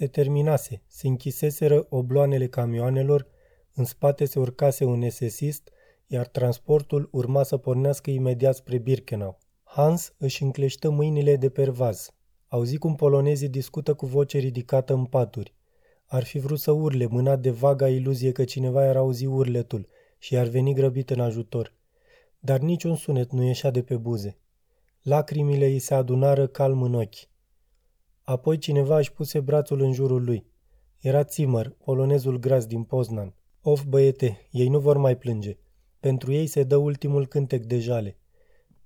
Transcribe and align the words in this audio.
Se 0.00 0.06
terminase, 0.06 0.82
se 0.86 1.06
închiseseră 1.06 1.86
obloanele 1.88 2.48
camioanelor, 2.48 3.26
în 3.74 3.84
spate 3.84 4.24
se 4.24 4.38
urcase 4.38 4.84
un 4.84 5.02
esesist, 5.02 5.70
iar 6.06 6.26
transportul 6.26 7.08
urma 7.12 7.42
să 7.42 7.56
pornească 7.56 8.10
imediat 8.10 8.54
spre 8.54 8.78
Birkenau. 8.78 9.38
Hans 9.64 10.14
își 10.18 10.42
încleștă 10.42 10.90
mâinile 10.90 11.36
de 11.36 11.48
pervaz. 11.48 12.10
Auzi 12.48 12.76
cum 12.76 12.94
polonezii 12.94 13.48
discută 13.48 13.94
cu 13.94 14.06
voce 14.06 14.38
ridicată 14.38 14.92
în 14.92 15.04
paturi. 15.04 15.54
Ar 16.06 16.24
fi 16.24 16.38
vrut 16.38 16.58
să 16.58 16.70
urle, 16.70 17.06
mânat 17.06 17.40
de 17.40 17.50
vaga 17.50 17.88
iluzie 17.88 18.32
că 18.32 18.44
cineva 18.44 18.86
era 18.86 18.98
auzi 18.98 19.26
urletul 19.26 19.88
și 20.18 20.36
ar 20.36 20.46
veni 20.46 20.74
grăbit 20.74 21.10
în 21.10 21.20
ajutor. 21.20 21.74
Dar 22.38 22.58
niciun 22.58 22.96
sunet 22.96 23.32
nu 23.32 23.42
ieșea 23.42 23.70
de 23.70 23.82
pe 23.82 23.96
buze. 23.96 24.38
Lacrimile 25.02 25.66
îi 25.66 25.78
se 25.78 25.94
adunară 25.94 26.46
calm 26.46 26.82
în 26.82 26.94
ochi. 26.94 27.28
Apoi 28.24 28.58
cineva 28.58 28.98
își 28.98 29.12
puse 29.12 29.40
brațul 29.40 29.80
în 29.80 29.92
jurul 29.92 30.24
lui. 30.24 30.46
Era 30.98 31.22
Zimmer, 31.22 31.70
polonezul 31.84 32.38
gras 32.38 32.66
din 32.66 32.82
Poznan. 32.82 33.34
Of, 33.62 33.84
băiete, 33.84 34.48
ei 34.50 34.68
nu 34.68 34.78
vor 34.78 34.96
mai 34.96 35.16
plânge. 35.16 35.58
Pentru 36.00 36.32
ei 36.32 36.46
se 36.46 36.62
dă 36.62 36.76
ultimul 36.76 37.26
cântec 37.26 37.64
de 37.64 37.78
jale. 37.78 38.18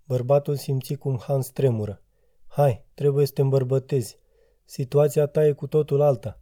Bărbatul 0.07 0.57
simți 0.57 0.95
cum 0.95 1.19
Hans 1.27 1.51
tremură. 1.51 2.03
Hai, 2.47 2.85
trebuie 2.95 3.27
să 3.27 3.33
te 3.33 3.41
îmbărbătezi. 3.41 4.19
Situația 4.65 5.27
ta 5.27 5.47
e 5.47 5.53
cu 5.53 5.67
totul 5.67 6.01
alta. 6.01 6.41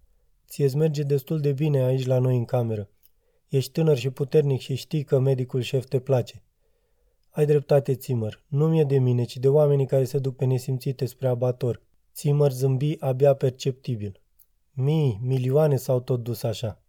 Ție-ți 0.49 0.77
merge 0.77 1.03
destul 1.03 1.41
de 1.41 1.53
bine 1.53 1.83
aici 1.83 2.07
la 2.07 2.19
noi 2.19 2.37
în 2.37 2.45
cameră. 2.45 2.91
Ești 3.49 3.73
tânăr 3.73 3.97
și 3.97 4.11
puternic 4.11 4.61
și 4.61 4.75
știi 4.75 5.03
că 5.03 5.19
medicul 5.19 5.61
șef 5.61 5.85
te 5.85 5.99
place. 5.99 6.43
Ai 7.31 7.47
dreptate, 7.47 7.95
Țimăr. 7.95 8.45
Nu 8.47 8.69
mi-e 8.69 8.85
de 8.85 8.99
mine, 8.99 9.25
ci 9.25 9.37
de 9.37 9.49
oamenii 9.49 9.87
care 9.87 10.05
se 10.05 10.19
duc 10.19 10.37
pe 10.37 10.45
nesimțite 10.45 11.05
spre 11.05 11.29
abator. 11.29 11.83
Țimăr 12.15 12.51
zâmbi 12.51 12.97
abia 13.01 13.35
perceptibil. 13.35 14.21
Mii, 14.73 15.21
milioane 15.23 15.77
s-au 15.77 16.01
tot 16.01 16.23
dus 16.23 16.43
așa. 16.43 16.83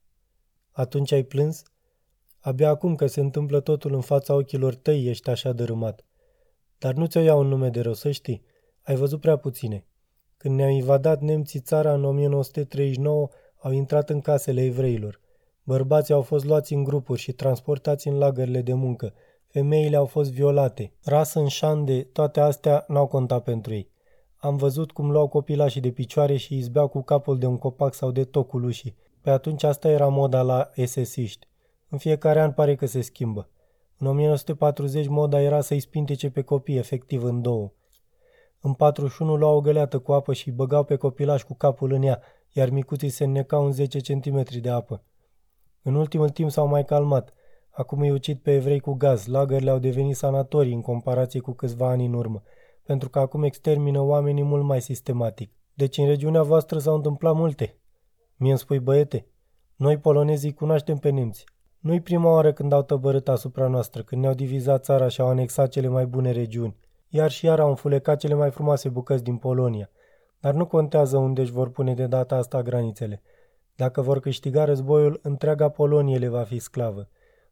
Atunci 0.71 1.11
ai 1.11 1.23
plâns? 1.23 1.63
Abia 2.39 2.69
acum 2.69 2.95
că 2.95 3.07
se 3.07 3.19
întâmplă 3.19 3.59
totul 3.59 3.93
în 3.93 4.01
fața 4.01 4.33
ochilor 4.33 4.75
tăi 4.75 5.05
ești 5.05 5.29
așa 5.29 5.51
dărâmat. 5.51 6.05
Dar 6.77 6.93
nu 6.93 7.05
ți-o 7.05 7.19
iau 7.19 7.39
un 7.39 7.47
nume 7.47 7.69
de 7.69 7.81
rău, 7.81 7.93
să 7.93 8.11
știi. 8.11 8.43
Ai 8.81 8.95
văzut 8.95 9.19
prea 9.19 9.37
puține. 9.37 9.85
Când 10.37 10.55
ne-au 10.55 10.69
invadat 10.69 11.21
nemții 11.21 11.59
țara 11.59 11.93
în 11.93 12.03
1939, 12.03 13.29
au 13.55 13.71
intrat 13.71 14.09
în 14.09 14.21
casele 14.21 14.63
evreilor. 14.63 15.19
Bărbații 15.63 16.13
au 16.13 16.21
fost 16.21 16.45
luați 16.45 16.73
în 16.73 16.83
grupuri 16.83 17.19
și 17.19 17.31
transportați 17.31 18.07
în 18.07 18.17
lagările 18.17 18.61
de 18.61 18.73
muncă. 18.73 19.13
Femeile 19.47 19.95
au 19.95 20.05
fost 20.05 20.31
violate. 20.31 20.93
Rasă 21.03 21.39
în 21.39 21.47
șande, 21.47 22.03
toate 22.03 22.39
astea 22.39 22.85
n-au 22.87 23.07
contat 23.07 23.43
pentru 23.43 23.73
ei. 23.73 23.91
Am 24.43 24.55
văzut 24.55 24.91
cum 24.91 25.11
luau 25.11 25.27
copilașii 25.27 25.81
de 25.81 25.91
picioare 25.91 26.37
și 26.37 26.57
izbeau 26.57 26.87
cu 26.87 27.01
capul 27.01 27.37
de 27.37 27.45
un 27.45 27.57
copac 27.57 27.93
sau 27.93 28.11
de 28.11 28.23
tocul 28.23 28.63
ușii. 28.63 28.95
Pe 29.21 29.29
atunci 29.29 29.63
asta 29.63 29.89
era 29.89 30.07
moda 30.07 30.41
la 30.41 30.69
esesiști. 30.73 31.47
În 31.89 31.97
fiecare 31.97 32.41
an 32.41 32.51
pare 32.51 32.75
că 32.75 32.85
se 32.85 33.01
schimbă. 33.01 33.49
În 33.97 34.07
1940 34.07 35.07
moda 35.07 35.41
era 35.41 35.61
să-i 35.61 35.79
spintece 35.79 36.29
pe 36.29 36.41
copii 36.41 36.77
efectiv 36.77 37.23
în 37.23 37.41
două. 37.41 37.71
În 38.61 38.73
41 38.73 39.35
luau 39.35 39.55
o 39.55 39.61
găleată 39.61 39.99
cu 39.99 40.11
apă 40.11 40.33
și 40.33 40.47
îi 40.47 40.53
băgau 40.53 40.83
pe 40.83 40.95
copilaș 40.95 41.43
cu 41.43 41.53
capul 41.53 41.91
în 41.91 42.03
ea, 42.03 42.21
iar 42.51 42.69
micuții 42.69 43.09
se 43.09 43.23
înnecau 43.23 43.65
în 43.65 43.71
10 43.71 43.99
cm 43.99 44.45
de 44.61 44.69
apă. 44.69 45.03
În 45.81 45.95
ultimul 45.95 46.29
timp 46.29 46.51
s-au 46.51 46.67
mai 46.67 46.85
calmat. 46.85 47.33
Acum 47.69 47.99
îi 47.99 48.11
ucid 48.11 48.37
pe 48.37 48.53
evrei 48.53 48.79
cu 48.79 48.93
gaz, 48.93 49.25
lagările 49.25 49.69
au 49.69 49.79
devenit 49.79 50.15
sanatorii 50.15 50.73
în 50.73 50.81
comparație 50.81 51.39
cu 51.39 51.51
câțiva 51.51 51.87
ani 51.89 52.05
în 52.05 52.13
urmă, 52.13 52.43
pentru 52.83 53.09
că 53.09 53.19
acum 53.19 53.43
extermină 53.43 54.01
oamenii 54.01 54.43
mult 54.43 54.63
mai 54.63 54.81
sistematic. 54.81 55.51
Deci 55.73 55.97
în 55.97 56.05
regiunea 56.05 56.43
voastră 56.43 56.79
s-au 56.79 56.95
întâmplat 56.95 57.35
multe. 57.35 57.77
Mie 58.35 58.49
îmi 58.49 58.59
spui 58.59 58.79
băiete, 58.79 59.27
noi 59.75 59.97
polonezii 59.97 60.53
cunoaștem 60.53 60.97
pe 60.97 61.09
nemți. 61.09 61.45
Nu-i 61.79 62.01
prima 62.01 62.31
oară 62.31 62.53
când 62.53 62.73
au 62.73 62.81
tăbărât 62.81 63.27
asupra 63.27 63.67
noastră, 63.67 64.03
când 64.03 64.21
ne-au 64.21 64.33
divizat 64.33 64.83
țara 64.83 65.07
și 65.07 65.21
au 65.21 65.27
anexat 65.27 65.69
cele 65.69 65.87
mai 65.87 66.05
bune 66.05 66.31
regiuni. 66.31 66.75
Iar 67.09 67.31
și 67.31 67.45
iar 67.45 67.59
au 67.59 67.69
înfulecat 67.69 68.19
cele 68.19 68.33
mai 68.33 68.51
frumoase 68.51 68.89
bucăți 68.89 69.23
din 69.23 69.37
Polonia. 69.37 69.89
Dar 70.39 70.53
nu 70.53 70.65
contează 70.65 71.17
unde 71.17 71.41
își 71.41 71.51
vor 71.51 71.69
pune 71.69 71.93
de 71.93 72.05
data 72.05 72.35
asta 72.35 72.61
granițele. 72.61 73.21
Dacă 73.75 74.01
vor 74.01 74.19
câștiga 74.19 74.63
războiul, 74.63 75.19
întreaga 75.23 75.69
Polonie 75.69 76.17
le 76.17 76.27
va 76.27 76.43
fi 76.43 76.59
sclavă. 76.59 77.09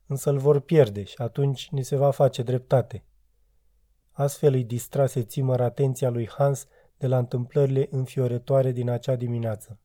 Însă 0.08 0.30
îl 0.30 0.38
vor 0.38 0.60
pierde 0.60 1.04
și 1.04 1.16
atunci 1.18 1.70
ni 1.72 1.84
se 1.84 1.96
va 1.96 2.12
face 2.12 2.44
dreptate. 2.44 3.04
Astfel 4.12 4.54
îi 4.54 4.64
distrase 4.64 5.24
țimăr 5.24 5.62
atenția 5.62 6.10
lui 6.10 6.30
Hans 6.30 6.68
de 6.98 7.08
la 7.08 7.18
întâmplările 7.18 7.88
înfiorătoare 7.92 8.72
din 8.72 8.90
acea 8.90 9.16
dimineață. 9.16 9.80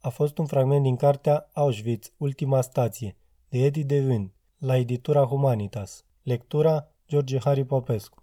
A 0.00 0.08
fost 0.08 0.38
un 0.38 0.46
fragment 0.46 0.82
din 0.82 0.96
cartea 0.96 1.50
Auschwitz, 1.52 2.12
Ultima 2.16 2.60
stație, 2.60 3.16
de 3.48 3.58
Eddie 3.58 3.82
Devin, 3.82 4.32
la 4.58 4.76
editura 4.76 5.24
Humanitas. 5.24 6.04
Lectura 6.22 6.88
George 7.08 7.38
Harry 7.38 7.64
Popescu 7.64 8.16